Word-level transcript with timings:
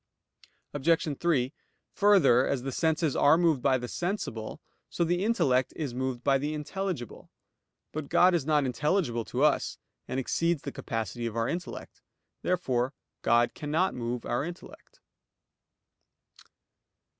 Obj. 0.73 1.19
3: 1.19 1.53
Further, 1.93 2.47
as 2.47 2.63
the 2.63 2.71
senses 2.71 3.15
are 3.15 3.37
moved 3.37 3.61
by 3.61 3.77
the 3.77 3.87
sensible, 3.87 4.59
so 4.89 5.03
the 5.03 5.23
intellect 5.23 5.73
is 5.75 5.93
moved 5.93 6.23
by 6.23 6.39
the 6.39 6.55
intelligible. 6.55 7.29
But 7.91 8.09
God 8.09 8.33
is 8.33 8.43
not 8.43 8.65
intelligible 8.65 9.25
to 9.25 9.43
us, 9.43 9.77
and 10.07 10.19
exceeds 10.19 10.63
the 10.63 10.71
capacity 10.71 11.27
of 11.27 11.35
our 11.37 11.47
intellect. 11.47 12.01
Therefore 12.41 12.95
God 13.21 13.53
cannot 13.53 13.93
move 13.93 14.25
our 14.25 14.43
intellect. 14.43 14.99